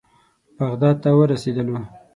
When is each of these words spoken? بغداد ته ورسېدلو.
بغداد 0.57 0.95
ته 1.03 1.09
ورسېدلو. 1.17 1.77